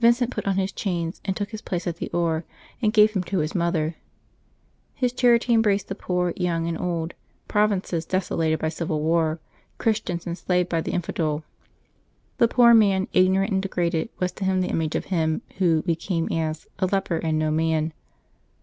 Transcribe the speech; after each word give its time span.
Vincent 0.00 0.30
put 0.30 0.46
on 0.46 0.54
his 0.56 0.72
chains 0.72 1.20
and 1.26 1.36
took 1.36 1.50
his 1.50 1.60
place 1.60 1.86
at 1.86 1.96
the 1.96 2.08
oar, 2.14 2.46
and 2.80 2.94
gave 2.94 3.10
him 3.10 3.22
to 3.22 3.40
his 3.40 3.54
mother. 3.54 3.94
His 4.94 5.12
charity 5.12 5.52
embraced 5.52 5.88
the 5.88 5.94
poor, 5.94 6.32
young 6.34 6.66
and 6.66 6.80
old, 6.80 7.12
provinces 7.46 8.06
deso 8.06 8.38
lated 8.38 8.58
by 8.58 8.70
civil 8.70 9.02
war. 9.02 9.38
Christians 9.76 10.26
enslaved 10.26 10.70
by 10.70 10.80
the 10.80 10.92
infidel. 10.92 11.44
The 12.38 12.48
poor 12.48 12.72
man, 12.72 13.06
ignorant 13.12 13.52
and 13.52 13.60
degraded, 13.60 14.08
was 14.18 14.32
to 14.32 14.46
him 14.46 14.62
the 14.62 14.68
image 14.70 14.96
of 14.96 15.12
Him 15.12 15.42
Who 15.58 15.82
became 15.82 16.32
as" 16.32 16.66
a 16.78 16.86
leper 16.86 17.18
and 17.18 17.38
no 17.38 17.50
man." 17.50 17.92